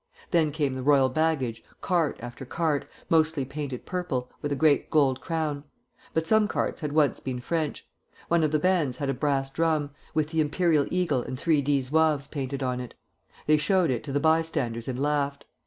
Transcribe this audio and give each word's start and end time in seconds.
Then 0.31 0.51
came 0.51 0.73
the 0.73 0.81
royal 0.81 1.09
baggage, 1.09 1.63
cart 1.79 2.17
after 2.21 2.43
cart, 2.43 2.87
mostly 3.07 3.45
painted 3.45 3.85
purple, 3.85 4.31
with 4.41 4.51
a 4.51 4.55
great 4.55 4.89
gold 4.89 5.21
crown; 5.21 5.63
but 6.11 6.25
some 6.25 6.47
carts 6.47 6.81
had 6.81 6.91
once 6.91 7.19
been 7.19 7.39
French. 7.39 7.87
One 8.27 8.43
of 8.43 8.49
the 8.49 8.57
bands 8.57 8.97
had 8.97 9.09
a 9.11 9.13
brass 9.13 9.51
drum, 9.51 9.91
with 10.15 10.29
the 10.29 10.41
imperial 10.41 10.87
eagle 10.89 11.21
and 11.21 11.37
3d 11.37 11.83
Zouaves 11.83 12.25
painted 12.31 12.63
on 12.63 12.79
it. 12.79 12.95
They 13.45 13.57
showed 13.57 13.91
it 13.91 14.03
to 14.05 14.11
the 14.11 14.19
bystanders 14.19 14.87
and 14.87 14.99
laughed. 14.99 15.45